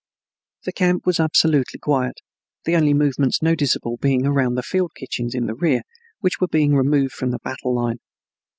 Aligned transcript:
The 0.65 0.71
camp 0.71 1.05
was 1.05 1.19
absolutely 1.19 1.77
quiet, 1.79 2.21
the 2.65 2.75
only 2.75 2.95
movements 2.95 3.43
noticeable 3.43 3.97
being 3.97 4.25
around 4.25 4.55
the 4.55 4.63
field 4.63 4.93
kitchens 4.95 5.35
in 5.35 5.45
the 5.45 5.53
rear, 5.53 5.83
which 6.21 6.41
were 6.41 6.47
being 6.47 6.73
removed 6.73 7.13
from 7.13 7.29
the 7.29 7.39
battle 7.43 7.75
line. 7.75 7.99